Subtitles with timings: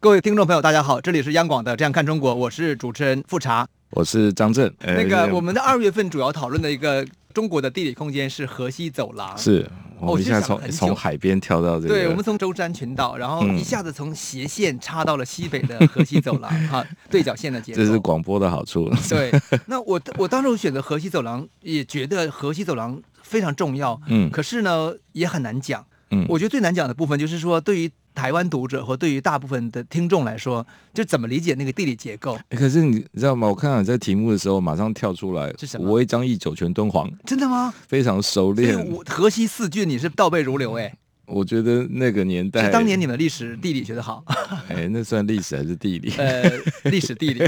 [0.00, 4.72] 各位听众朋友，大家好，这里是央广的《这样看中国》，我是主持人富察，我是张震。
[4.80, 9.68] 那个我们的二月份主要讨论的一个中国的地理空间是河西走廊，是。
[9.98, 17.78] 我们现在从从海边跳到这个，对，我们从舟山群岛，然后一下子从斜线插到了西北的河西走廊， 哈、嗯，对角线的结构。
[17.78, 18.88] 这是广播的好处。
[19.08, 19.32] 对，
[19.66, 27.90] 那我我当时我选择河西走廊，也觉得河西走廊非常重要，嗯，可是呢，也很难讲，嗯，我觉得最难讲的部分就是说对于。
[28.18, 32.36] 台湾读者或对于大部分的听众来说，就怎么理解那个地理结构？
[32.50, 33.46] 可是你知道吗？
[33.46, 35.88] 我看到你在题目的时候，马上跳出来是什么？
[35.88, 37.72] 五味张掖酒泉敦煌，真的吗？
[37.86, 38.76] 非常熟练。
[39.06, 40.92] 河西四郡你是倒背如流哎。
[41.26, 44.24] 我觉得那个年代，当年你们历史地理学得好。
[44.68, 46.12] 哎，那算历史还是地理？
[46.16, 46.50] 呃，
[46.90, 47.46] 历史地理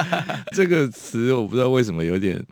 [0.52, 2.44] 这个词我不知道为什么有点。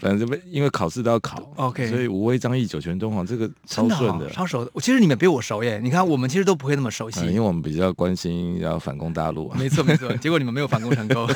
[0.00, 4.70] 反正被因为考试都要考，OK，所以五味张掖酒泉敦煌这个超顺的，的超熟的。
[4.80, 9.58] 其实你们比我熟耶，你看我们其实都不会那么熟悉，嗯、因为我们比较关心要反攻大陆、啊。
[9.58, 11.28] 没错没错，结果你们没有反攻成功。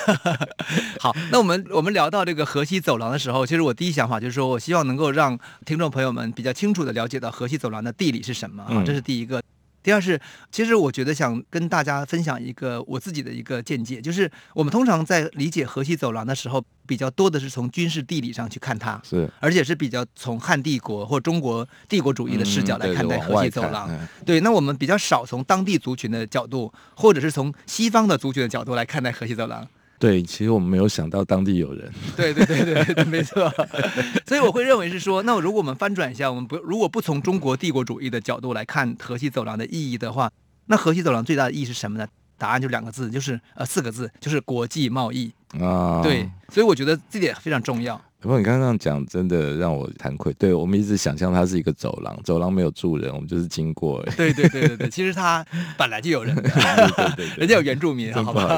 [0.98, 9.42] 好，那我们我们聊到这个河西走廊的时候，其实我第一想法就是说我希望能够让听众朋友们比较清楚的了解到河西走廊的地理是什么啊，这是第一个。
[9.84, 10.18] 第二是，
[10.50, 23.86] 其实我觉得想跟大家分享一个我自己的一个见解，就是我们通常在理解河西走廊的时候，比较多的是从军事地理上去看它，是，而且是比较从汉帝国或中国帝国主义的视角来看待河西走廊。
[23.91, 29.69] 嗯、对，那我们比较少从当地族群的角度，或者是从西方的族群的角度来看待河西走廊。
[29.98, 31.91] 对，其实我们没有想到当地有人。
[32.17, 33.50] 对对对对，对，没错。
[34.27, 40.31] 所以我会认为是说，那如果我们翻转一下，我们不如果不从中国帝国主义的角度来看河西走廊的意义的话，
[40.66, 42.06] 那河西走廊最大的意义是什么呢？
[42.37, 46.03] 答案就两个字，就是呃四个字，就是国际贸易啊。
[46.03, 47.99] 对，所以我觉得这点非常重要。
[48.24, 54.02] 不过你刚刚讲真的让我惭愧，对，我们一直想象它是一个走廊，走廊没有住人，我们就是经过。
[54.16, 55.44] 对对对对对，其实它
[55.76, 58.48] 本来就有人，对对人家有原住民，好不好？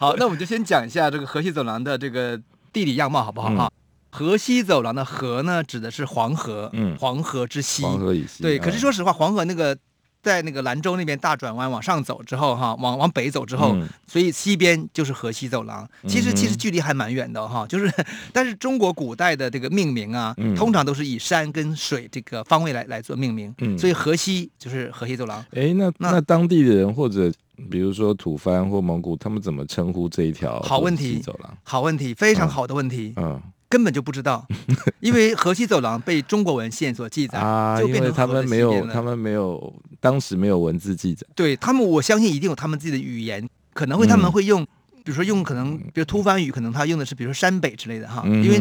[0.00, 2.36] 好，那我们就先讲一下这个河西走廊的这个
[2.72, 3.54] 地理样貌，好不好？
[3.54, 3.72] 哈、
[4.10, 8.42] 河西走廊的河呢，指的是黄河，嗯，黄河之西，黄河以西。
[8.42, 9.78] 对，可是说实话，黄河那个。
[10.22, 15.88] 在那个兰州那边大转弯往上走之后，哈，往往北走之后，嗯、所以西边就是河西走廊。
[16.06, 17.90] 其实其实距离还蛮远的哈，就是
[18.32, 25.38] 但是中国古代的这个命名啊，嗯、通常都是以山跟水这个方位来来做命名，嗯、所以河西就是河西走廊。
[25.52, 27.32] 哎，那那，那当地的人或者
[27.70, 31.56] 比如说吐蕃或蒙古，他们怎么称呼这一条好问题走廊？
[31.62, 33.12] 好问题，非常好的问题。
[33.16, 33.24] 嗯。
[33.34, 34.46] 嗯根本就不知道，
[35.00, 41.26] 因为河西走廊被中国文献所记载啊，就变成他们没有，他们没有，当时没有文字记载。
[41.34, 44.66] 对他们，我相信一定有他们自己的语言，可能会他们会用，嗯、
[45.04, 48.22] 比如说用可能，比如突番语，可能他用的是比如说山北之类的哈。
[48.24, 48.58] 嗯、因为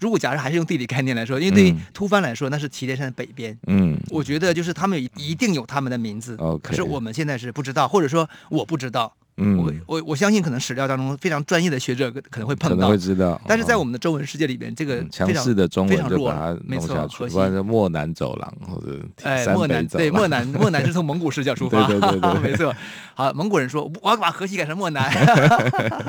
[0.00, 3.56] 如果假设还是用地理概念来说，因为对于突番来说，那是祁连山的北边。
[3.68, 9.14] 嗯，我觉得就是他们一定有他们的名字，嗯、可是我们现在是不知道，或者说我不知道。
[9.38, 13.40] 嗯，我我我相信可能史料当中非常专业的学者可能会碰到，可能会知道。
[13.46, 22.74] 但是在我们的中文世界里边，这个强势的中文就把它弄下去，不然就漠南走廊或者 哎，漠南对漠南漠南是从蒙古视角出发，对对对， 没错。
[23.14, 25.08] 好，蒙古人说我要把河西改成漠南，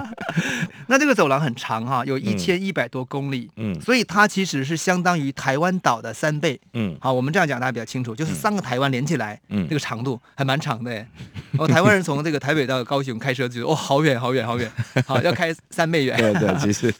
[0.87, 11.05] 那这个走廊很长哈，有一千一百多公里，嗯，所以它其实是相当于台湾岛的三倍，嗯，好，我们这样讲大家比较清楚，就是三个台湾连起来，嗯，这个长度还蛮长的，
[11.57, 13.18] 哦，台湾人从这个台北到高雄。
[13.19, 14.71] 开车就哦，好远好远好远，
[15.05, 16.17] 好 要开三倍远。
[16.17, 16.91] 对对，其实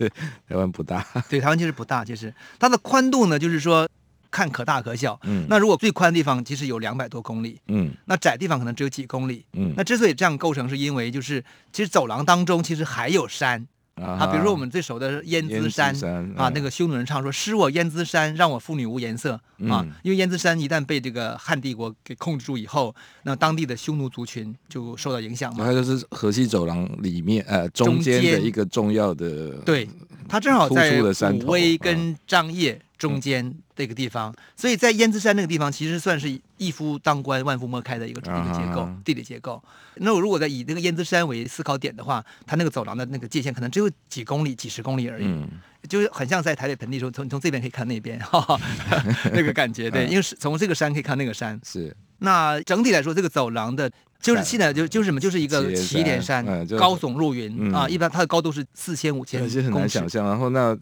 [0.47, 1.05] 台湾不大。
[1.29, 3.87] 对，台湾其实不大，其实它的宽度呢，就是说
[4.29, 5.19] 看可大可小。
[5.23, 5.45] 嗯。
[5.49, 7.59] 那如果最宽的地方其实有两百多公里。
[7.67, 7.91] 嗯。
[8.05, 9.45] 那窄地方可能只有几公里。
[9.53, 9.73] 嗯。
[9.77, 13.65] 那之所以这样构成，是因为就是其实走廊当中其实还有山。
[14.01, 19.33] 啊，比如说我们最熟的燕姿山，山啊，那个匈奴人唱说：“失我燕姿山，让我妇女无颜色。”
[19.67, 25.65] 啊，嗯、因为燕姿山一旦被这个汉帝国给控制住以后，那当地的匈奴族群就受到影响嘛。
[25.65, 29.87] 它就是河西走廊里面呃中间的一个重要的，对，
[30.29, 39.63] 它正好在武威跟张掖中间这个地方，所以在燕姿山那个地方，其实算是一夫当关，万夫莫开的一个一个结构，地理结构。
[39.95, 45.47] 那我如果在以那个燕姿山为思考点的话，它那个走廊的那个界限可能只有几公里、几十公里而已，嗯、
[45.87, 48.59] 就很像在台北盆地时候，从从这边可以看那边，哈哈，
[49.31, 49.89] 那个感觉。
[49.89, 51.57] 对，因为是从这个山可以看那个山。
[51.63, 51.95] 是。
[52.17, 53.89] 那整体来说，这个走廊的，
[54.19, 60.27] 就是现在就就是什么，就是一个祁连山，嗯、高耸入云、嗯、啊，一般它的高度是四千五千，其实很难想象。
[60.27, 60.77] 然后那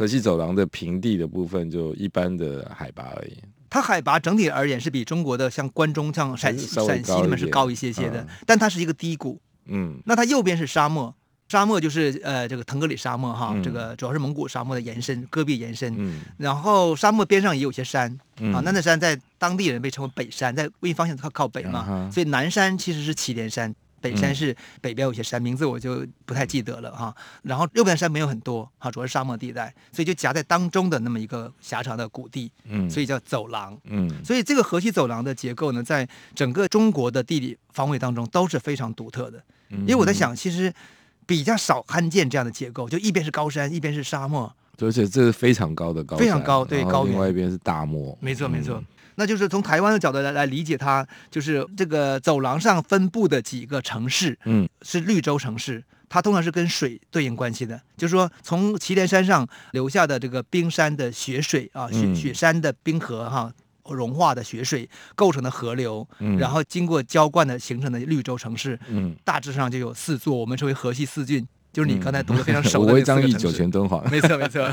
[0.00, 3.36] 河西走廊的平地的部分，就一般的海拔而已。
[3.68, 9.38] 它海拔整体而言是比中国的像关中、像陕西、陕西那边是高一些些的，嗯、但它是一个低谷。
[9.66, 11.14] 嗯，那它右边是沙漠。
[11.48, 15.94] 沙漠就是呃，这个腾格里沙漠哈，嗯、这个主要是蒙古沙漠的延伸，戈壁延伸。
[15.98, 27.14] 嗯、然后沙漠边上也有些山、嗯、啊，那那山在当地人被称为北山，在位方向靠靠北嘛，嗯、所以南山其实是祁连山，北山是北边有些山，名字我就不太记得了哈。
[27.42, 40.72] 然后右边山没有很多哈，主要是沙漠地带，所以就夹在当中的那么一个狭长的谷地，嗯，所以叫走廊，嗯，所以这个河西走廊的结构呢，在整个中国的地理方位当中都是非常独特的，因为我在想，其实。
[41.26, 47.12] 比较少罕见这样的结构，就一边是高山，一边是沙漠，而且这是非常高的高山，非常高，对，高原。
[47.12, 48.82] 另外一边是大漠，没错，没错。
[49.10, 63.52] 嗯、那就是从台湾的角度来来理解它，就是这个走廊上分布的几个城市，嗯，是绿洲城市，它通常是跟水对应关系的，就是说从祁连山上留下的这个冰山的雪水啊，雪雪山的冰河哈。
[63.88, 72.92] 融化的雪水构成的河流，嗯、然后经过浇灌的形成的绿洲城市，嗯、大致上就有四座，我们称为河西四郡，就是你刚才读的非常 熟的。
[72.92, 74.64] 五味张掖酒泉敦煌，没错没错。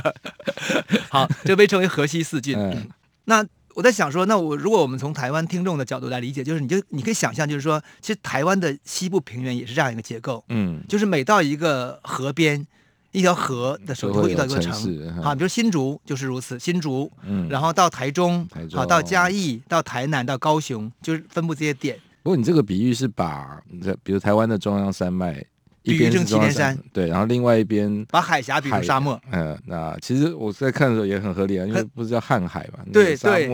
[1.09, 2.55] 好，这被称为河西四郡。
[2.55, 2.87] 嗯、
[3.25, 3.43] 那
[3.77, 12.65] 我在想说，那我如果我们从台湾听众的角度来理解，就是你就你可以想象，就是说，其实台湾的西部平原也是这样一个结构，嗯，就是每到一个河边。
[13.13, 21.97] 一条河的时候就会遇到一个城，好，比如新竹就是如此，新竹，嗯，然后到台中，好，到嘉义，到台南，到高雄，就是分布这些点。
[22.21, 23.59] 不过你这个比喻是把，
[24.03, 25.43] 比如台湾的中央山脉，
[25.93, 33.47] 一边是祁连山，对，然后另外一边把海峡比如沙漠，嗯，那其实我在看的时候也很合理啊，因为不是叫瀚海嘛，对对，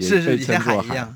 [0.00, 1.14] 是是像海一样，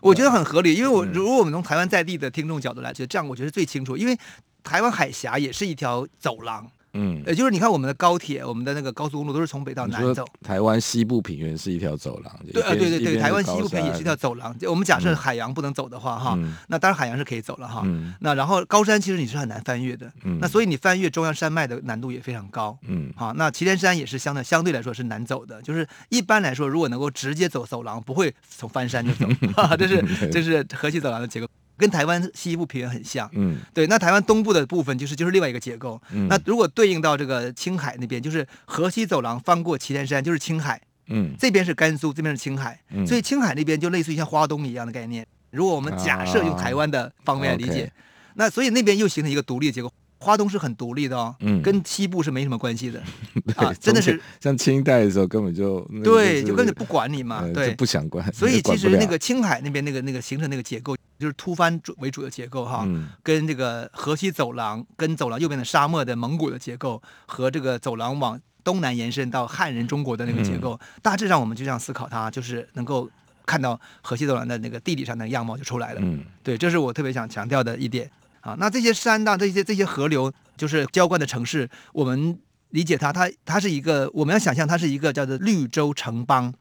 [0.00, 4.18] 我觉得很合理，因为我如果我们从台湾在地的听众角度来觉得这样，我觉得最清楚，因为
[4.64, 6.66] 台湾海峡也是一条走廊。
[6.96, 10.24] 嗯，也就是你看我们的高铁，我们的那个高速公路都是从北到南走。
[10.42, 12.34] 台湾西部平原是一条走廊。
[12.52, 14.56] 对啊，对对对，台湾西部平原也是一条走廊。
[14.62, 16.38] 我们假设海洋不能走的话，哈，
[16.68, 17.84] 那当然海洋是可以走了哈。
[18.20, 20.10] 那然后高山其实你是很难翻越的。
[20.24, 20.38] 嗯。
[20.40, 22.76] 那所以你翻越中央山脉的难度也非常高。
[22.88, 23.12] 嗯。
[23.14, 29.26] 好，那祁连山也是相对相对来说是难走的，就是一般来说，如果能够直接走走廊，不会从翻山就走。
[29.76, 31.46] 这是这是河西走廊的结构。
[31.76, 33.86] 跟台湾西部平原很像，嗯，对。
[33.86, 36.00] 那台湾东部的部分就是就是另外一个结构。
[36.10, 45.26] 嗯，那如果对应到这个青海那边，就是河西走廊翻过祁连山就是青海，嗯，这边是甘肃，这边是青海，嗯，所以青海那边就类似于像花东一样的概念。
[45.50, 47.90] 如果我们假设用台湾的方面来理解，啊 okay，
[48.34, 49.92] 那所以那边又形成一个独立的结构。
[50.18, 53.02] 花东是很独立的哦，嗯，跟西部是没什么关系的，
[53.56, 58.32] 啊，真的是像清代的时候根本就对，就根本不管你嘛，对，不想管。
[58.32, 62.88] 所以其实那个青海那边那个那个形成那个结构，就是突翻为主的结构哈，
[63.22, 73.08] 跟这个河西走廊，跟走廊右边的沙漠的蒙古的结构，和这个走廊往东南延伸到汉人中国的那个结构，大致上我们就这样思考它，就是能够
[73.44, 76.00] 看到河西走廊的那个地理上的样貌就出来了。
[76.02, 78.10] 嗯，对，这是我特别想强调的一点。
[78.46, 82.38] 啊，那这些山呐，这些这些河流，就是浇灌的城市，我们
[82.70, 86.54] 理解它，它它是一个，我们要想象它是一个叫做绿洲城邦，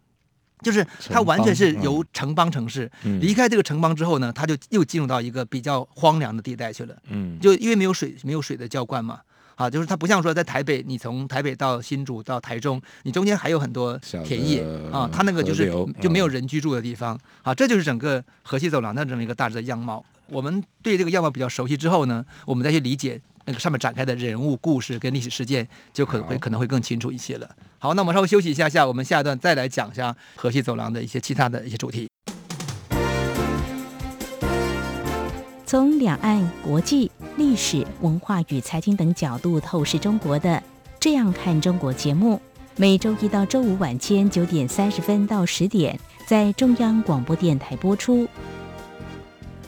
[0.64, 6.96] 就是它完全是由城邦城市离开这个城邦之后呢，它就又进入到一个比较荒凉的地带去了。
[7.10, 9.20] 嗯，就因为没有水，没有水的浇灌嘛。
[9.56, 15.72] 啊，就是它不像说在台北，你从台北到新竹到台中，你中间还有很多田野啊，它那个就是
[16.02, 17.18] 就没有人居住的地方。
[17.42, 20.04] 啊，这就是整个河西走廊的这么一个大致的样貌。
[20.30, 27.50] 我们对这个样貌比较熟悉之后呢，我们再去理解那个上面展开的人物故事跟历史事件，就可能会可能会更清楚一些了。
[27.78, 32.08] 好，那我们稍微休息一下下，我们下一段再来讲一下河西走廊的一些其他的一些主题。
[35.66, 40.50] 从两岸、国际、历史文化与财经等角度透视中国的
[41.00, 42.40] 《这样看中国》节目，
[42.78, 48.28] 每周一到周五晚间九点三十分到十点在中央广播电台播出。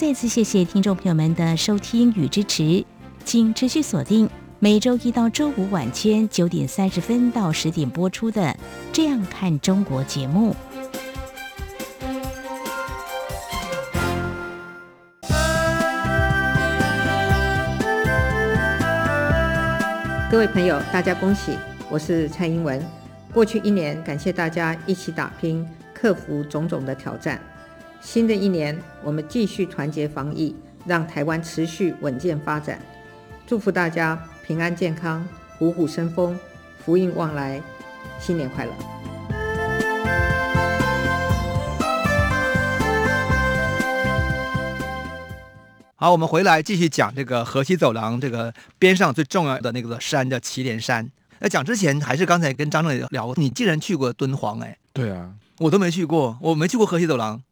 [0.00, 2.82] 再次谢谢听众朋友们的收听与支持
[3.22, 4.26] 请持续锁定
[4.58, 8.56] 每周一到周五晚间九点三十分到十点播出的
[8.94, 10.56] 这样看中国节目。
[20.30, 21.58] 各位朋友大家恭喜
[21.90, 22.82] 我是蔡英文。
[23.34, 27.38] 过去一年感谢大家一起打拼克服种种的挑战。
[28.00, 32.80] 新的一年，我们继续团结防疫，让台湾持续稳健发展。
[33.46, 35.26] 祝福大家平安健康，
[35.58, 36.36] 虎虎生风，
[36.82, 37.60] 福运旺来，
[38.18, 38.72] 新年快乐！
[45.96, 51.06] 好，我们回来继续讲这个河西走廊这个边上最重要的那个山叫祁连山。
[51.38, 57.42] 那讲之前，还是刚才跟张正聊，你竟然去过敦煌，哎，对啊，我都没去过，我没去过河西走廊。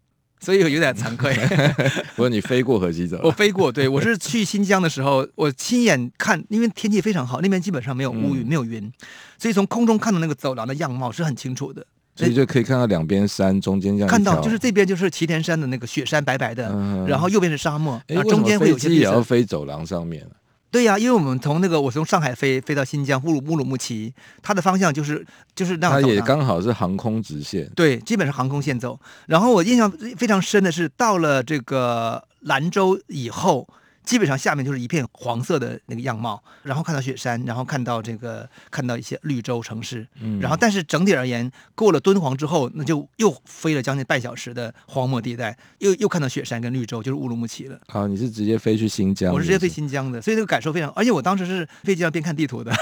[0.41, 1.35] 所以有点惭愧。
[2.17, 3.27] 不过你飞过河西走廊？
[3.27, 8.91] 我飞过，对，我是去新疆的时候， 我亲眼看，因为天气非常好，那边基本上没有乌云，没有云，
[9.39, 11.85] 所以从空中看到那个走廊的样貌是很清楚的。
[12.17, 14.09] 所以就可以看到两边山中间这样。
[14.09, 16.65] 看到就是这边就是祁连山的那个雪山白白的，
[17.07, 18.89] 然后右边是沙漠，然后中间会有些。
[18.89, 20.27] 飞机也要飞走廊上面。
[20.71, 26.03] 对呀、啊，因为我们从那个我从上海飞飞到新疆乌鲁乌鲁木齐，它的方向就是就是那样。
[26.03, 27.69] 它也刚好是航空直线。
[27.75, 28.99] 对，基本是航空线走。
[29.27, 33.69] 然后我印象非常深的是，到了这个兰州以后。
[34.09, 47.79] 基本上下面就是一片黄色的那个样貌，然后看到雪山，然后看到这个看到一些绿洲城市，嗯，然后但是整体而言，过了敦煌之后，那就又飞了将近半小时的荒漠地带，又又看到雪山跟绿洲，就是乌鲁木齐了。
[47.89, 49.31] 啊，你是直接飞去新疆？
[49.31, 52.73] 我是直接飞新疆的，所以那个感受非常，而且我当时是飞机上边看地图的，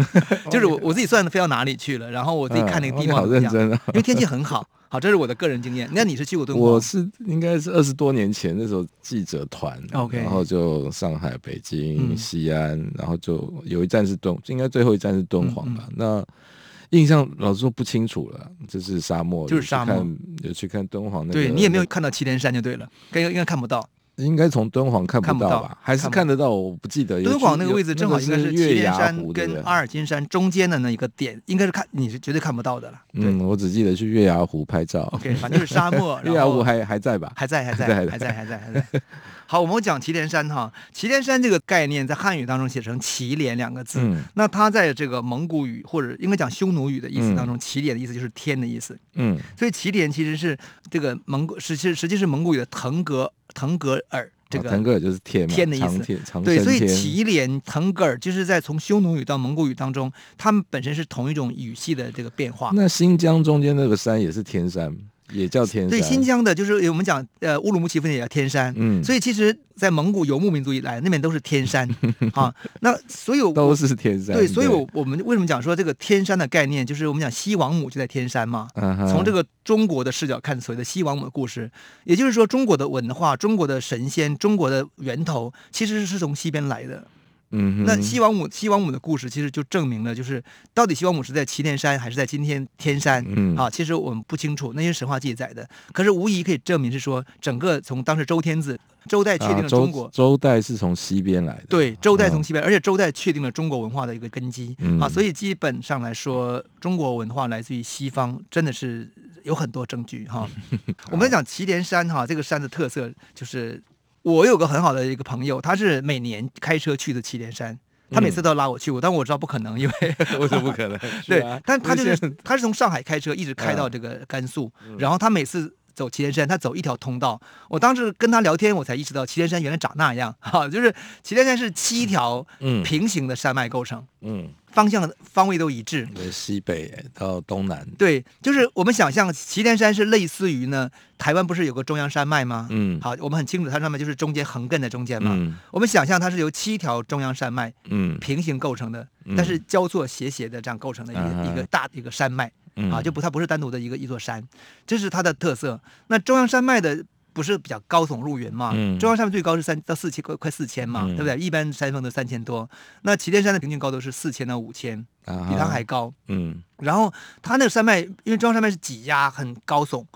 [0.52, 4.68] 就是我我自己算的飞到哪里去了，然后我自己看那个地方，好认真啊，因为天气很好。
[4.94, 5.90] 好，这是我的个人经验。
[5.92, 6.64] 那你是去过敦煌？
[6.64, 15.82] 我是应该是二十多年前那时候记者团，OK，然后就上海、北京、嗯、西安，然后就有一站是敦，应该最后一站是敦煌吧。
[15.88, 20.06] 嗯嗯、那印象老实说不清楚了，就是沙漠，就是沙漠。
[20.44, 23.84] 有去看敦煌那个，对你也没有看到祁连山就对了，应该应该看不到。
[24.16, 25.76] 应该从敦煌看不到吧？
[25.80, 26.50] 还是看得到？
[26.50, 27.22] 我不记得。
[27.22, 33.00] 敦煌那个位置正好应该是祁连山跟阿尔金山中间的那一个点，应该是看你是绝对看不到的了。
[33.14, 35.00] 嗯，我只记得去月牙湖拍照。
[35.12, 36.20] OK，反正就是沙漠。
[36.24, 37.32] 月牙湖还还在吧？
[37.34, 39.02] 还在，还在，还在，还在，还在。
[39.46, 43.98] 好，我们讲祁连山哈，祁连山这个概念在汉语当中写成祁连两个字。
[44.00, 44.22] 嗯。
[44.34, 48.98] 那它在这个蒙古语或者应该讲匈奴语的意思当中，祁连的意思就是天的意思。
[49.14, 49.38] 嗯。
[49.56, 50.56] 所以祁连其实是
[50.90, 54.30] 这个蒙古，实际实际是蒙古语的腾格腾格尔。
[54.50, 55.98] 这个腾格尔就是天，天的意思。
[56.44, 62.70] 对，所以祁连、腾格尔就是在从匈奴语到蒙古语当中，他们本身是同一种语系的这个变化。
[62.72, 64.96] 那新疆中间那个山也是天山。
[65.32, 71.88] 也叫天山，对，新疆的，就是我们讲，呃，乌鲁木齐附近也叫天山，嗯，所以其实，在蒙古游牧民族以来，那边都是天山
[72.34, 72.54] 啊。
[72.80, 78.68] 那所有都是天山，对，所以我我们为什么讲说这个天山的概念，就是我们讲西王母就在天山嘛。
[79.08, 81.70] 从这个中国的视角看，所谓的西王母的故事，
[82.04, 87.06] 也就是说，中国的文化、中国的神仙、中国的源头，其实是从西边来的。
[87.54, 90.42] 嗯，那西王母西王母的故事其实就证明了，就是
[90.74, 93.24] 到底西王母是在祁连山还是在今天天山？
[93.26, 104.74] 嗯，啊，其实我们不清楚那些神话记载的，可是无疑可以证明是说，整个从当时周天子周代确定了中国，啊、周，周代是从西边来的，对，周代从西边，而且周代确定了中国文化的一个根基。
[104.80, 109.08] 嗯，啊，所以基本上来说，中国文化来自于西方，真的是
[109.44, 110.40] 有很多证据哈。
[110.40, 110.50] 啊、
[111.12, 113.82] 我们讲祁连山哈，这个山的特色就是。
[114.24, 117.78] 我有个很好的一个朋友，他是每年开车去的祁连山，
[118.10, 120.98] 他每次都拉我去过，但我知道不可能，因为 为什么不可能？
[121.28, 127.38] 对，但他就是他是从上海开车一直开到这个甘肃，然后他每次走祁连山，他走一条通道。
[127.68, 132.46] 我当时跟他聊天，我才意识到祁连山原来长那样哈， 就是祁连山是七条
[132.82, 134.48] 平行的山脉构成，嗯。
[134.74, 142.66] 方向方位都一致，对，西北到东南，对，就是我们想象祁连山是类似于呢，台湾不是有个中央山脉吗？
[142.70, 145.30] 嗯，好，我们很清楚它上面就是中间横亘在中间嘛。
[145.32, 148.18] 嗯，我们想象它是由七条中央山脉嗯。
[148.18, 154.42] 平行构成的，嗯，但是交错斜斜的这样构成的一个，嗯，一个大一个山脉，嗯，啊，就不它不是单独的一个一座山，
[154.84, 155.80] 这是它的特色。
[156.08, 157.04] 那中央山脉的。
[157.34, 158.70] 不是比较高耸入云嘛？
[158.74, 161.36] 嗯、中央山脉最高是三到四千，快快四千嘛，嗯、对不对？
[161.36, 162.70] 一般山峰都三千多，
[163.02, 166.14] 那祁连山的平均高度是四千到五千，比它还高。
[166.28, 167.12] 嗯，然后
[167.42, 170.06] 它那个山脉，因为中央山脉是挤压很高耸，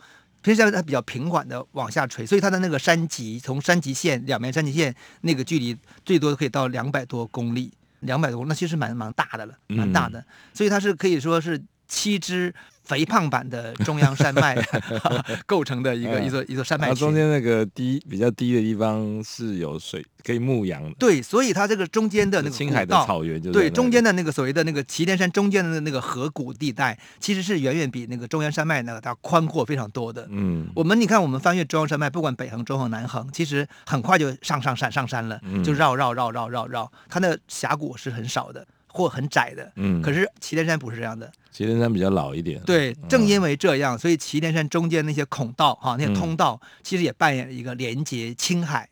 [0.43, 12.55] 平时它比较平缓的往下垂，所以它的那个山脊从山脊线两边山脊线那个距离最多可以到两百多公里，两百多公里那其实蛮蛮大的了，蛮大的，嗯、所以它是可以说是七支。
[12.89, 14.57] 肥胖版的中央山脉
[15.45, 20.91] 构成的一个一座一座山脉，中间那个低比较低的地方是有水可以牧羊的。
[20.99, 30.27] 对，所以它这个中间的那个青海的草原就对中间的那个所谓的那个祁连山中间的那个河谷地带，其实是远远比那个中央山脉那个它宽阔非常多的。
[30.31, 38.67] 嗯，我们你看，我们翻越中央山脉，不管北横、中横、南横，其实很快就上上山上山了，就绕绕绕绕绕绕，它的峡谷是很少的。
[38.91, 39.71] 或很窄的。
[39.77, 41.31] 嗯，可是祁连山不是这样的。
[41.51, 42.61] 祁连山比较老一点。
[42.63, 48.89] 对，正因为这样，所以祁连山中间那些孔道哈，那些通道，其实也扮演了一个连接青海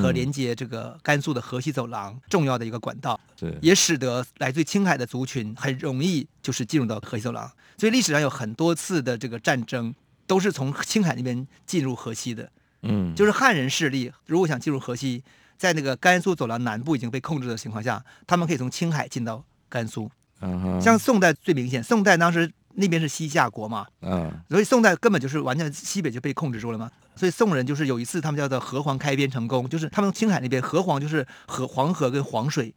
[0.00, 3.18] 和连接这个甘肃的河西走廊重要的一个管道。
[3.36, 7.50] 对，也使得来自青海的族群很容易就是进入到河西走廊。
[7.76, 9.94] 所以历史上有很多次的这个战争
[10.26, 12.50] 都是从青海那边进入河西的。
[12.82, 15.22] 嗯，就是汉人势力如果想进入河西，
[15.56, 20.10] 在那个甘肃走廊南部已经被控制的情况下，他们可以从青海进到甘肃。
[20.40, 26.90] 嗯，像宋代最明显，宋代当时那边是西夏国嘛，嗯，所以宋代根本就是完全西北就被控制住了嘛。
[27.16, 32.72] 所以宋人就是有一次他们叫做河黄开边成功，就是他们青海那边河黄就是河黄河跟黄水。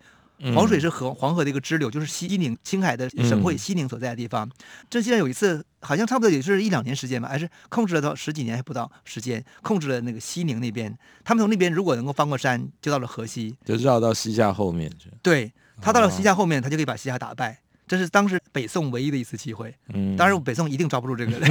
[0.55, 4.49] 黄水是河黄河的一个支流，就是西宁青海的省会西宁所在的地方。
[4.89, 10.97] 这现在有一次，好像差不多也是一两年时间吧，还是控制了到十几年还不到时间，控制了那个西宁那边。
[11.23, 15.09] 他们从那边如果能够翻过山，就到了河西，就绕到西夏后面去。
[15.21, 17.60] 对，他到了西夏后面，他就可以把西夏打败。
[17.91, 19.75] 这是当时北宋唯一的一次机会。
[19.93, 21.41] 嗯，当然北宋一定抓不住这个人。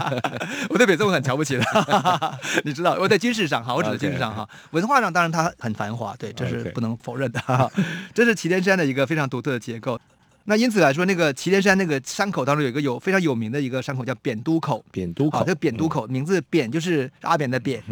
[0.70, 1.64] 我对北宋很瞧不起的，
[2.64, 7.70] 你知道，我在军事上哈，我指的军事上哈.文化上当然它很繁华，对，这是不能否认的。
[8.14, 10.00] 这是祁连山的一个非常独特的结构。
[10.46, 14.82] 那因此来说，那个祁连山那个山口当中有一个有非常有名的一个山口叫扁都口。
[14.90, 17.82] 扁都口，这个扁都口名字扁就是阿扁的扁，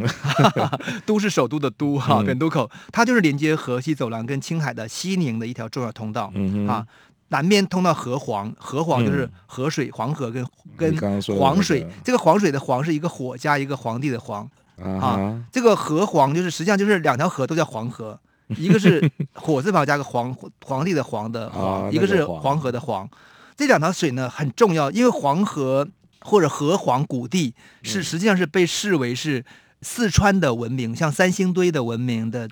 [1.05, 2.23] 都是首都的都哈。
[2.23, 6.33] 扁都口，它就是连接河西走廊跟青海的西宁的一条重要通道
[6.67, 6.87] 啊。
[7.33, 10.47] 南边通到河黄，河黄就是河水，嗯、黄河跟
[10.77, 11.89] 跟黄水。
[12.05, 15.45] 这个黄水的黄是一个火加一个皇帝的皇啊，啊。
[15.51, 18.21] 这个河黄就是实际上就是两条河都叫黄河，
[18.59, 21.51] 一个是火字旁加个皇皇帝的皇的
[21.91, 23.09] 一个是黄河的黄。
[23.57, 25.89] 这两条水呢很重要，因为黄河
[26.21, 29.43] 或者河黄谷地是实际上是被视为是
[29.81, 32.47] 四川的文明，像三星堆的文明的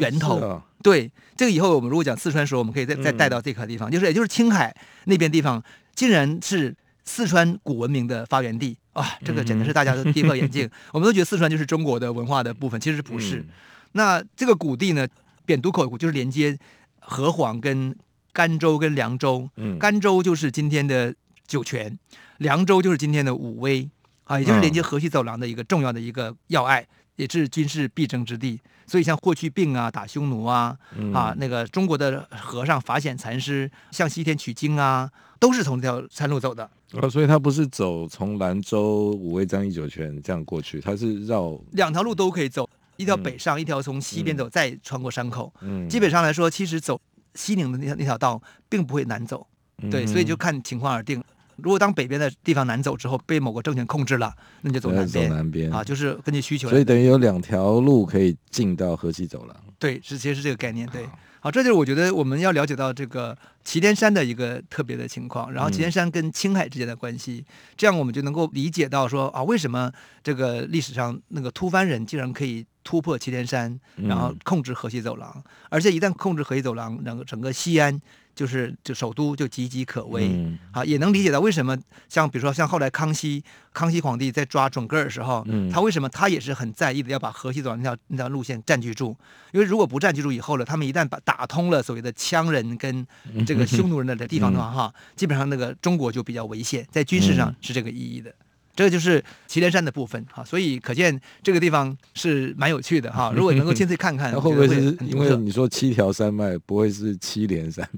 [0.00, 0.40] 源头。
[0.40, 4.76] 啊对，这个以后我们如果讲四川时候，我们可以再再带到这块地方，嗯、就是也就是青海
[5.06, 5.64] 那边地方，
[5.94, 6.76] 竟然是
[7.06, 9.16] 四川古文明的发源地啊！
[9.24, 10.66] 这个简直是大家都 跌破眼镜。
[10.66, 13.36] 嗯、我们都觉得四川就是中国的文化的部分，其实不是。
[13.36, 13.48] 嗯、
[13.92, 15.08] 那这个古地呢，
[15.46, 16.58] 扁都口就是连接
[17.00, 17.96] 河湟跟
[18.34, 21.14] 甘州跟凉州，嗯、甘州就是今天的
[21.46, 21.98] 酒泉，
[22.36, 23.88] 凉州就是今天的武威
[24.24, 26.86] 啊，也就是连接河西走廊的一个重要的一个要隘。
[27.16, 36.68] 也是军事必争之地，所以像霍去病啊、打匈奴啊，嗯、啊那个中国的和尚法显禅师向西天取经啊，都是从这条山路走的。
[36.92, 45.52] 哦，所以他不是走从兰州、武威、张掖、酒泉这样过去，他是绕两条路都可以走，一条北上，嗯、一条从西边走，再穿过山口。
[45.60, 47.00] 嗯，基本上来说，其实走
[47.34, 49.44] 西宁的那条那条道并不会难走，
[49.90, 51.22] 对，嗯、所以就看情况而定。
[51.56, 55.28] 如果当北边的地方难走之后被某个政权控制了，那你就走南边。
[55.28, 56.68] 走南边啊，就是根据需求。
[56.68, 59.56] 所以等于有两条路可以进到河西走廊。
[59.78, 60.88] 对，是其实是这个概念。
[60.88, 78.00] 对，好，好，这就是我觉得我们要了解到这个祁连山的一个特别的情况，然后祁连山跟青海之间的关系，嗯、这样我们就能够理解到说啊，为什么这个历史上那个突蕃人竟然可以突破祁连山，然后控制河西走廊，嗯、而且一旦控制河西走廊，整个整个西安。
[78.34, 83.42] 就是就首都就岌岌可危，嗯、啊，也能理解到为什么像比如说像后来康熙
[83.72, 89.16] 康熙皇帝在抓准噶尔的时候，嗯、他为什么他也是很在意的要把河西走廊那条那条路线占据住，
[89.52, 93.06] 因为如果不占据住以后了，他们一旦把打通了所谓的羌人跟
[93.46, 98.30] 这个匈奴人的 地方的话，哈、嗯，基本上那个中国就比较危险，在军事上是这个意义的。
[98.30, 98.34] 嗯、
[98.74, 103.32] 这个就是祁连山的部分哈，所以可见这个地方是蛮有趣的哈。
[103.36, 107.88] 如果能够亲自看看，会不会是因为你说七条山脉不会是祁连山？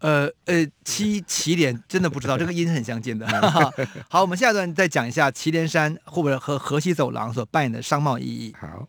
[0.00, 3.26] 呃呃，七 祁连真的不知道，这个音很相近的。
[4.08, 8.54] 好，我们下一段再讲一下祁连山或者和河西走廊所扮演的商贸意义。
[8.60, 8.86] 好。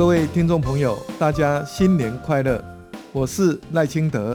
[0.00, 2.64] 各位听众朋友，大家新年快乐！
[3.12, 4.34] 我是赖清德。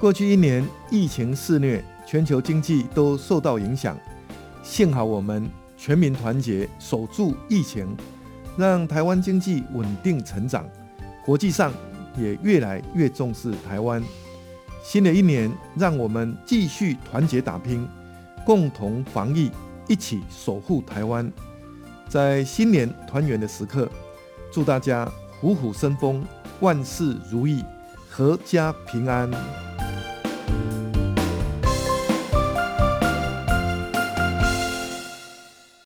[0.00, 3.96] 过去一年疫情肆虐，全球经济都受到影响。
[4.64, 7.96] 幸好我们全民团结，守住疫情，
[8.56, 10.68] 让台湾经济稳定成长。
[11.24, 11.72] 国际上
[12.18, 14.02] 也越来越重视台湾。
[14.82, 17.86] 新的一年，让我们继续团结打拼，
[18.44, 19.52] 共同防疫，
[19.86, 21.30] 一起守护台湾。
[22.08, 23.88] 在新年团圆的时刻。
[24.52, 25.08] 祝大家
[25.40, 26.24] 虎虎生风
[26.58, 27.64] 万事如意
[28.12, 29.30] 阖家平安。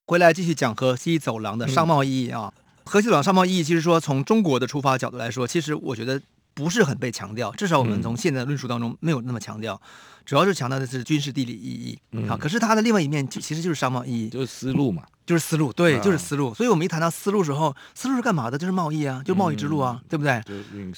[0.07, 2.51] 回来继续讲河西走廊的商贸意义啊。
[2.85, 6.19] 河西走廊商贸意义其实说从中国的出发角度来说其实我觉得
[6.55, 9.79] 不是很被强调，至少我们从现在的论述当中没有那么强调，
[10.25, 11.99] 主要是强调的是军事地理意义。
[12.13, 16.51] 嗯、好，可是它的另外一面其实就是商贸意义，就是思路嘛，就是思路，对，就是思路。
[16.55, 18.57] 所以我们一谈到思路时候，思路是干嘛的？
[18.57, 20.41] 就是贸易啊，就贸易之路啊，嗯、对不对？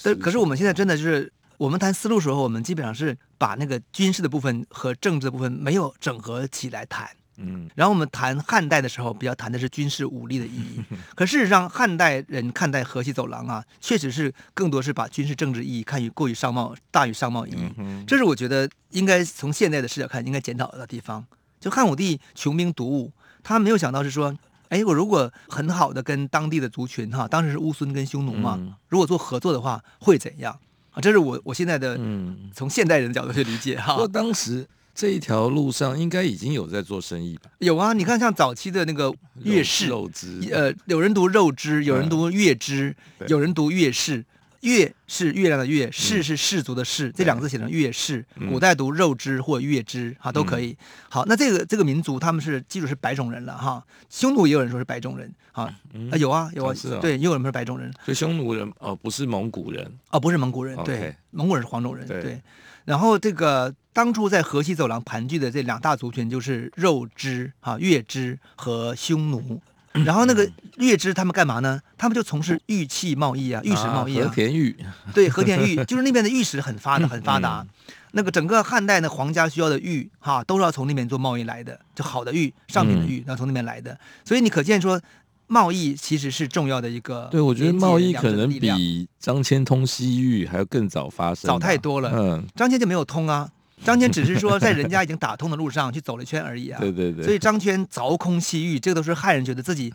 [0.02, 1.30] 但可是我们现在真的就是。
[1.58, 7.10] 我们谈思路时候，我们基本上是把那个军事的部分和政治的部分没有整合起来谈。
[7.38, 10.82] 嗯，然后我们谈汉代的时候，比较谈的是军事武力的意义。
[11.14, 18.04] 可事实上，汉代人看待河西走廊啊，确实是更多是把军事政治意义看于过于商贸大于商贸意义。
[18.06, 21.24] 这是我觉得应该从现在的视角看应该检讨的地方。
[21.60, 24.36] 就汉武帝穷兵黩武，他没有想到是说，
[24.68, 30.58] 哎，我如果很好的跟当地的族群哈，当时是乌孙跟匈奴嘛，如果做合作的话，会怎样？
[31.00, 33.92] 这是我我现在的嗯，从现代人的角度去理解哈。
[33.92, 34.66] 不过当时
[34.98, 37.48] 这一条路上应该已经有在做生意吧？
[37.58, 42.96] 有啊，你看像早期的那个月氏，肉汁，呃，有人读肉汁，有人读月支，
[43.28, 44.24] 有人读月氏。
[44.62, 48.26] 月是月亮的月，氏是氏族的氏，这两个字写成月氏。
[48.50, 50.76] 古代读肉支或月支哈都可以。
[51.08, 53.80] 好，那这个这个民族他们是基础是白种人了哈。
[54.10, 55.72] 匈奴也有人说是白种人啊，
[56.18, 57.88] 有啊有啊，对，也有人说是白种人。
[58.04, 62.42] 所以匈奴人哦不是蒙古人哦不是蒙古人，对，蒙古人是黄种人对。
[62.84, 69.60] 然后这个当初在河西走廊盘踞的这两大族群就是肉支啊月支和匈奴。
[69.92, 71.80] 然后那个月支他们干嘛呢？
[71.96, 74.28] 他们就从事玉器贸易啊，玉石贸易啊。
[74.28, 74.76] 和田玉。
[75.12, 77.66] 对，和田玉就是那边的玉石很发达，很发达。
[78.12, 83.98] 那个整个汉代的皇家需要的玉哈，都是要从那边做贸易来的，就好的玉、上品的玉，然后从那边来的。
[84.24, 85.00] 所以你可见说，
[85.48, 87.26] 贸易其实是重要的一个。
[87.32, 91.48] 对，我觉得贸易可能比张骞通西域还要更早发生。
[91.48, 92.12] 早太多了。
[92.14, 92.46] 嗯。
[92.54, 93.50] 张骞就没有通啊。
[93.84, 97.24] 张骞只是说在人家已经打通的路上去走了一圈而已啊，对对对。
[97.24, 99.92] 所以张骞凿空西域，这个都是汉人觉得自己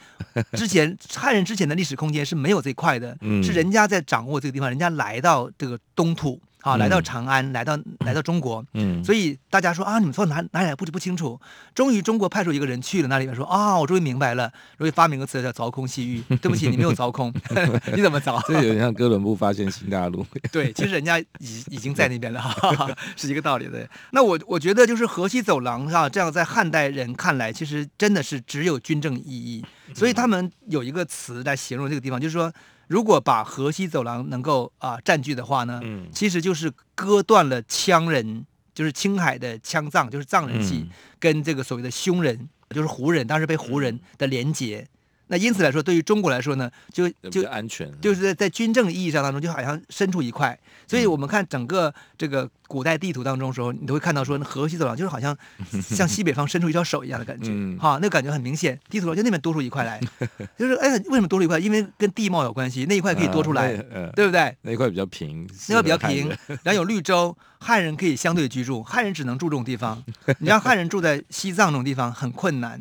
[0.53, 6.39] 之前汉人之前的历史空间是没有这块的，是人家在掌握这个地方，人家来到这个东土。
[6.63, 11.37] 好，来到长安，来到来到中国，嗯，所以大家说啊，你们从哪哪里来不不清楚。
[11.75, 16.23] 终于中国派出一个人去了那里边，说啊，我终于明白了，容易发明个词叫凿空西域。
[16.41, 17.33] 对不起，你没有凿空，
[17.93, 18.41] 你怎么凿？
[18.47, 20.25] 这有点像哥伦布发现新大陆。
[20.53, 22.41] 对，其实人家已已经在那边了，
[23.17, 23.85] 是一个道理的。
[24.11, 29.65] 那我我觉得就是河西走廊啊，这样在汉代人看来，其实真的是只有军政意义。
[29.93, 32.49] 所以他们有一个词来形容这个地方，就是说。
[32.87, 44.87] 如果把河西走廊能够啊占据的话呢，嗯，其实就是割断了羌人，就是青海的羌藏，就是藏人系，跟这个所谓的匈人，就是胡人，当时被胡人的连结。
[45.33, 50.55] 那因此来说，对于中国来说呢，就就安全，就是在在军政意义上当中，就好像伸出一块。
[50.85, 55.35] 所以我们看整个这个古代地图当中的时候，你都会看到说，河西走廊就是好像
[55.81, 58.79] 向西北方伸出一条手一样的感觉，哈，那个感觉很明显。
[58.91, 59.99] 地图上就那边多出一块来，
[60.55, 61.57] 就是哎，为什么多出一块？
[61.57, 63.75] 因为跟地貌有关系，那一块可以多出来，
[64.15, 64.55] 对不对？
[64.61, 66.29] 那一块比较平，那块比较平，
[66.61, 70.03] 然后有 绿洲，汉人可以相对居住，汉人只能住这种地方。
[70.37, 72.79] 你让汉人住在西藏这种地方很困难。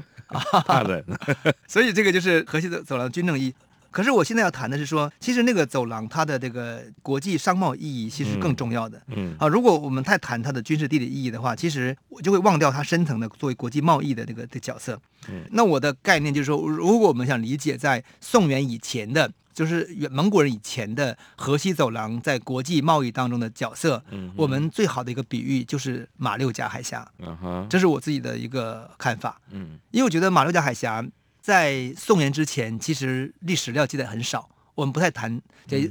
[0.67, 1.05] 啊，对，
[1.69, 3.55] 所以这个就是河西的走廊军政意义。
[3.91, 9.01] 可是我现在要谈的是说，其实那个走廊它的这个国际商贸意义其实更重要的。
[9.09, 14.99] 嗯，啊，如果我们太谈它的军事地理意义的话，其实我就会忘掉它深层的作为国际贸易的这个的角色。
[15.29, 19.31] 嗯，那我的概念就是说，如果我们想理解在宋元以前的。
[19.53, 29.41] 就是蒙古人以前的河西走廊在国际贸易当中的角色，嗯、我们最好的一个比喻就是马六甲海峡，嗯、这是我自己的一个看法。
[29.51, 31.05] 嗯，因为我觉得马六甲海峡
[31.41, 35.41] 在宋元之前，其实历史料记载很少，我们不太谈，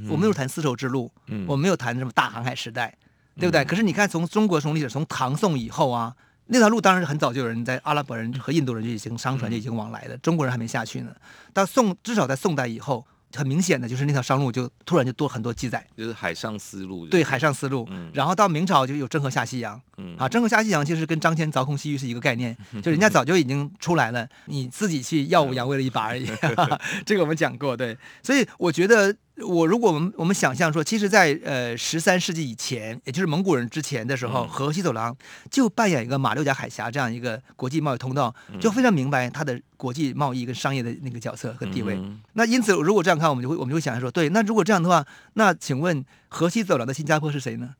[0.08, 2.96] 我们没有谈丝绸之路，嗯、我们没有谈什么大航海时代，
[3.38, 3.62] 对不对？
[3.62, 11.14] 嗯、可是你看，从中国从历史从唐宋以后啊，那条路当然是很早就有人在阿拉伯人和印度人就已经商船就已经往来了，嗯、中国人还没下去呢。
[11.52, 13.06] 到宋至少在宋代以后。
[13.34, 17.06] 很明显的就是那条商路就突然就多很多记载，就是海上丝路。
[17.06, 17.86] 对，海上丝路。
[17.90, 18.10] 嗯。
[18.12, 19.80] 然后到明朝就有郑和下西洋。
[19.98, 20.16] 嗯。
[20.16, 26.28] 啊，郑和下西洋其实跟张骞凿空西域是一个概念， 就人家早就已经出来了，你自己去耀武扬威了一把而已。
[27.06, 27.96] 这个我们讲过，对。
[28.22, 29.14] 所以我觉得。
[29.42, 35.16] 我如果我们我们想象说，其实在，在呃十三世纪以前，也就是蒙古人之前的时候，河西走廊
[35.50, 42.00] 就扮演一个马六甲海峡这样一个国际贸易通道，就非常明白它的国际贸易跟商业的那个角色和地位。
[42.34, 47.74] 那因此，如果这样看，我们就会我们就会想象说，对，那如果这样的话，那请问河西走廊的新加坡是谁呢？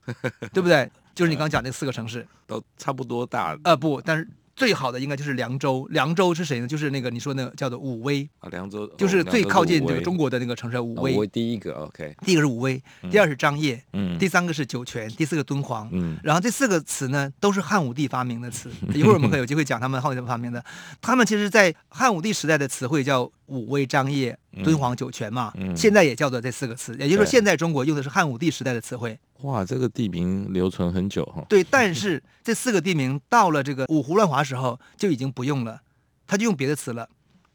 [0.53, 0.90] 对不对？
[1.14, 3.57] 就是你刚刚讲那四个城市， 都差不多大。
[3.64, 6.66] 呃，不，但是最好的应该就是凉州，凉州是谁呢？
[6.66, 11.14] 就是那个你说那个叫做武威啊，凉州就是最靠近这个中国的那个城市武威。
[11.14, 20.62] 武威第一个，OK，第一个是武威，第二是张掖，嗯，第三个是酒泉，第四个敦煌，嗯，然后这四个词呢都是汉武帝发明的词， 一会儿我们可以有机会讲他们汉武帝发明的。
[21.00, 29.18] 他们其实，在汉武帝时代的词汇叫武威、张掖、敦煌、酒泉嘛，现在也叫做这四个词，也就是说现在中国用的是汉武帝时代的词汇。
[29.42, 31.44] 哇，这个地名留存很久哈。
[31.48, 35.80] 对，但是这四个地名到了这个五胡乱华时候就已经不用了，
[36.26, 37.08] 他就用别的词了。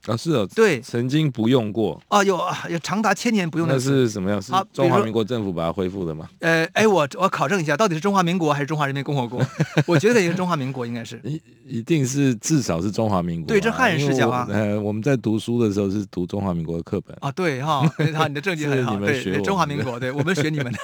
[0.07, 2.01] 啊，是哦，对，曾经不用过。
[2.07, 2.39] 啊，有
[2.69, 3.73] 有长达千年不用的。
[3.73, 4.41] 那是什么样？
[4.41, 6.29] 是中华民国政府把它恢复的吗？
[6.39, 9.45] 呃，哎，我我考证一下，到底是中华民国还是中华人民共和国？
[9.85, 11.19] 我觉得也是中华民国，应该是。
[11.25, 13.47] 一一定是至少是中华民国。
[13.47, 14.47] 对，这汉人视角啊。
[14.49, 17.15] 呃，我们在读书的时候是读中华民国的课本。
[17.19, 17.81] 啊，对哈，
[18.15, 18.97] 好，你的政绩 很好。
[18.97, 20.79] 对，中华民国，对我们学你们的。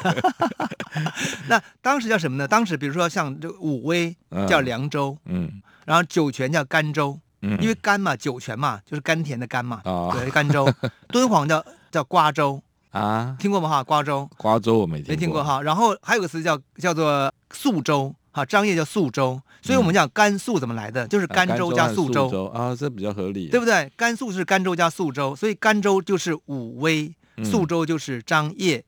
[1.47, 2.47] 那当时叫什么呢？
[2.47, 4.15] 当时比如说像这个武威
[4.47, 5.49] 叫凉州，嗯，
[5.85, 7.19] 然后酒泉叫甘州。
[7.61, 9.81] 因为甘嘛，酒泉嘛，就是甘甜的甘嘛。
[9.83, 10.65] 哦、对，甘州。
[11.09, 13.67] 敦煌叫叫瓜州啊，听过吗？
[13.67, 14.29] 哈，瓜州。
[14.37, 15.13] 瓜州我没听过。
[15.13, 15.61] 没听过哈。
[15.61, 19.41] 然后还有个词叫叫做宿州，哈，张掖叫宿州。
[19.61, 23.91] 所以我们讲甘肃怎么来的，就是甘州加宿州，州啊，这比较合理，对不对？
[23.95, 28.77] 甘肃是甘州加宿州，所以甘州就是武威，宿州就是张掖。
[28.77, 28.83] 嗯、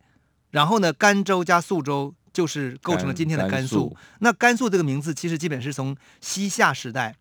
[0.52, 3.90] 然后呢，甘州加宿州就是构成了今天的甘肃。
[3.90, 7.16] 甘那甘肃这个名字其实基本是从西夏时代。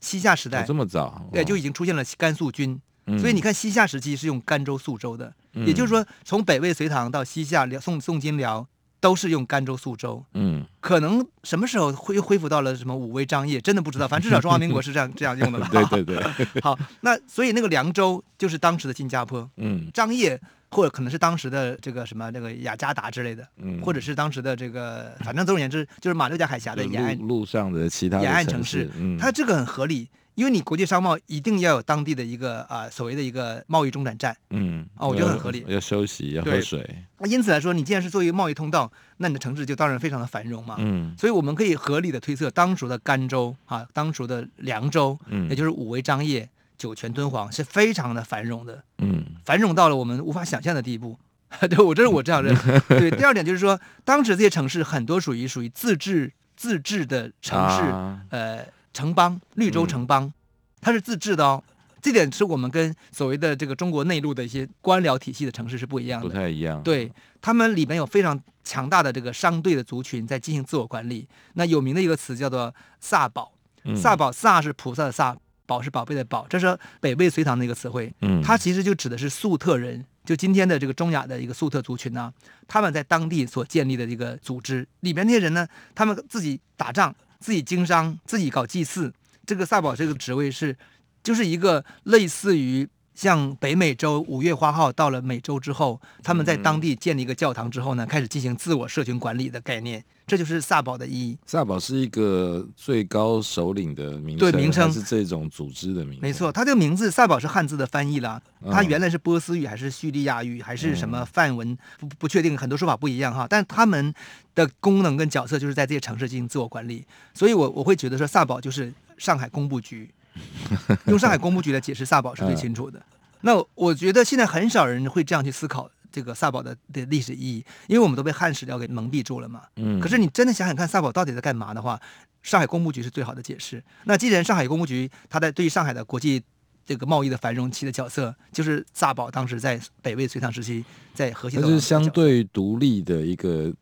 [0.00, 2.80] 西夏时代这么早，对，就已经出现了甘肃军，
[3.18, 8.66] 所以你看西夏时期是用甘州、肃州的，也就是说从北魏、隋唐到西夏、宋、宋、金、辽
[9.00, 10.24] 都是用甘州、肃州。
[10.34, 14.06] 嗯，可能什么时候恢恢复到了什么武威、张掖，真的不知道。
[14.06, 15.68] 反正至少 中华民国是这样这样用的了。
[15.70, 16.22] 对对对。
[16.62, 19.48] 好，那所以那个凉州就是当时的新加坡。
[19.56, 28.88] 嗯，张掖或者可能是当时的这个什么那个雅加达之类的，嗯，或者是当时的这个，反正总而言之就是马六甲海峡的沿岸路上的其他沿岸城市。
[28.98, 30.08] 嗯，它这个很合理。
[30.36, 35.62] 因为你国际商贸一定要有当地的一个啊、呃、所谓的一个贸易中转站，嗯，啊，我觉得很合理。
[35.66, 36.88] 要休息，要喝水。
[37.18, 40.76] 那因此来说，你既然是作为一个贸易通道，那你的城市就当然非常的繁荣嘛。
[40.78, 46.48] 嗯，所以我们可以合理的推测，当时的甘州啊，当时的凉州，嗯，也就是武威、张掖、
[46.80, 51.18] 酒泉、敦煌是非常的繁荣的，嗯，繁荣到了我们无法想象的地步。
[51.68, 52.56] 对，我这是我这样认。
[52.88, 58.66] 对，第二点就是说，当时这些城市很多属于属于自治自治的城市，啊、呃。
[58.92, 60.32] 城邦，绿洲城邦，
[60.80, 61.62] 它是自治的哦。
[62.02, 66.82] 这点是我们跟所谓的这个中国内陆的一些官僚体系的城市是不一样的，不太一样。
[66.82, 71.28] 对，他们里面有非常强大的这个商队的族群在进行自我管理。
[71.54, 73.52] 那有名的一个词叫做萨宝，
[73.94, 75.36] 萨宝，萨是菩萨的萨，
[75.70, 78.12] 宝是宝贝的宝，这是北魏隋唐的一个词汇。
[78.22, 82.32] 嗯，它其实就指的是粟特人，就今天的这个中亚的一个粟特族群呢，
[82.66, 87.14] 他们在当地所建立的一个组织里面那些人呢，他们自己打仗。
[87.42, 89.10] 自己经商，自己搞祭祀，
[89.46, 90.76] 这个萨宝这个职位是，
[91.22, 100.02] 就是一个类似于像北美洲五月花号到了美洲之后，他们在当地建立一个教堂之后呢，开始进行自我社群管理的概念。
[100.26, 101.36] 这就是萨宝的意义。
[101.44, 106.18] 萨宝是一个最高首领的名称，对，名称是这种组织的名字。
[106.22, 108.40] 没错，他这个名字萨宝是汉字的翻译了。
[108.70, 111.76] 他原来是波斯语还是叙利亚语还是什么梵文？
[111.98, 113.44] 不不确定，很多说法不一样哈。
[113.50, 114.14] 但他们
[114.54, 117.04] 的功能跟角色就是在这些城市进行自我管理。
[117.34, 120.08] 所以我我会觉得说萨宝就是上海工部局，
[121.06, 123.00] 用上海工部局来解释萨宝是最清楚的。
[123.42, 125.90] 那我觉得现在很少人会这样去思考。
[126.12, 129.62] 这个萨宝的的历史意义，因为我们都被汉史料给蒙蔽住了嘛。
[129.76, 130.00] 嗯。
[130.00, 132.00] 可是你真的想想看，萨宝到底在干嘛的话，
[132.42, 133.80] 上海工部局是最好的解释。
[134.06, 136.42] 那既然上海工部局它在对于上海的国际
[136.84, 143.72] 这个贸易的繁荣期的角色，就是萨宝当时在北魏隋唐时期在核心，它是相对独立的一个。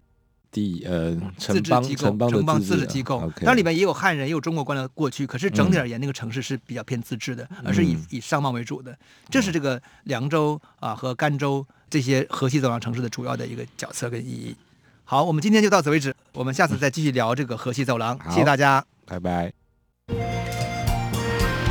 [0.50, 5.26] 第呃，城邦自治机构，城邦，城邦自治机构，它里面也有汉人，也有中国官僚过去。
[5.26, 8.96] 可是整体而言，那个城市是比较偏自治的，而是以以商贸为主的。
[9.30, 14.56] 这是这个凉州啊和甘州这些河西走廊城市的主要的一个角色跟意义。
[15.04, 18.18] 好，我们今天就到此为止，我们下次再继续聊这个河西走廊。
[18.30, 19.52] 谢谢大家，拜拜。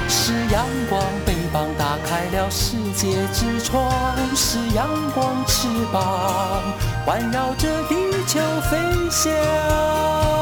[0.09, 6.61] 是阳光，翅膀打开了世界之窗，是阳光翅膀
[7.07, 7.95] 环绕着地
[8.27, 8.37] 球
[8.69, 8.77] 飞
[9.09, 10.36] 翔。